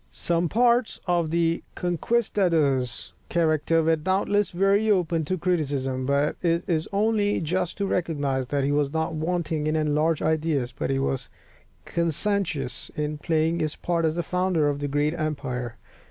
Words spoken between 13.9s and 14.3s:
as the